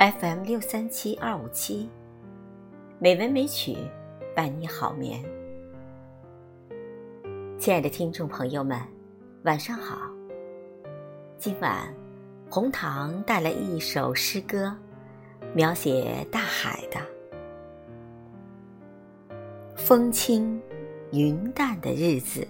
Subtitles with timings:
[0.00, 1.86] FM 六三七二五七，
[2.98, 3.76] 美文美曲
[4.34, 5.22] 伴你好眠。
[7.58, 8.80] 亲爱的听众朋友们，
[9.42, 10.10] 晚上好。
[11.36, 11.94] 今晚
[12.48, 14.74] 红糖带来一首诗歌，
[15.54, 16.98] 描写大海的
[19.76, 20.58] 风轻
[21.12, 22.48] 云淡的日子。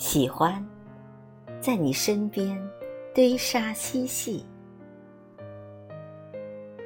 [0.00, 0.66] 喜欢
[1.60, 2.58] 在你身边
[3.14, 4.46] 堆沙嬉戏，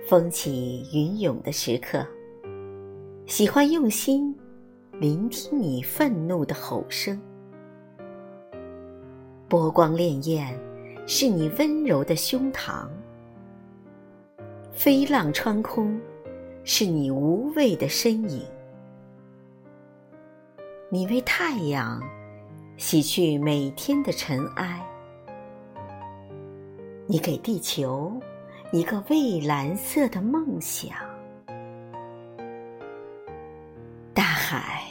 [0.08, 2.04] 风起云涌的时刻。
[3.26, 4.36] 喜欢用心
[4.98, 7.16] 聆听你愤怒的吼声，
[9.48, 10.52] 波光潋滟
[11.06, 12.88] 是你温柔的胸膛，
[14.72, 16.00] 飞浪穿空
[16.64, 18.44] 是你无畏的身影。
[20.90, 22.02] 你为太阳。
[22.76, 24.84] 洗去每天的尘埃，
[27.06, 28.12] 你给地球
[28.72, 30.90] 一个蔚蓝色的梦想。
[34.12, 34.82] 大海，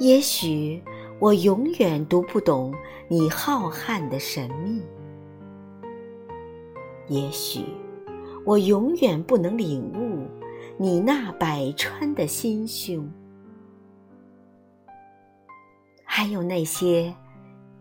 [0.00, 0.82] 也许
[1.20, 2.74] 我永远读不懂
[3.06, 4.82] 你浩瀚的神秘，
[7.06, 7.64] 也许
[8.44, 10.26] 我永远不能领悟
[10.76, 13.08] 你那百川的心胸。
[16.18, 17.14] 还有那些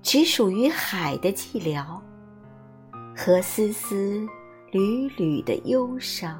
[0.04, 1.84] 只属于海的寂寥
[3.16, 4.28] 和丝丝
[4.70, 6.40] 缕缕的忧伤，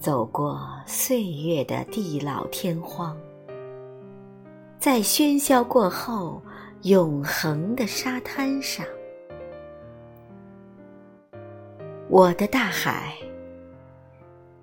[0.00, 3.14] 走过岁月的地老天荒，
[4.78, 6.40] 在喧嚣过后
[6.84, 8.86] 永恒的沙滩上，
[12.08, 13.12] 我的大海，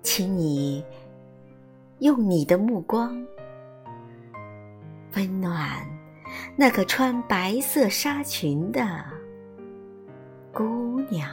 [0.02, 0.84] 请你。
[2.00, 3.26] 用你的目光，
[5.14, 5.58] 温暖
[6.54, 9.02] 那个穿白色纱裙的
[10.52, 11.28] 姑娘。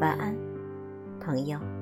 [0.00, 0.49] 晚安。
[1.30, 1.79] 朋友。